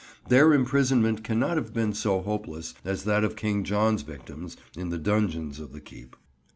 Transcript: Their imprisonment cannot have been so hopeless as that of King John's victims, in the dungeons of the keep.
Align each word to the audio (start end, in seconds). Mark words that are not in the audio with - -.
Their 0.29 0.51
imprisonment 0.51 1.23
cannot 1.23 1.57
have 1.57 1.75
been 1.75 1.93
so 1.93 2.21
hopeless 2.23 2.73
as 2.83 3.03
that 3.03 3.23
of 3.23 3.35
King 3.35 3.63
John's 3.63 4.01
victims, 4.01 4.57
in 4.75 4.89
the 4.89 4.97
dungeons 4.97 5.59
of 5.59 5.73
the 5.73 5.79
keep. 5.79 6.15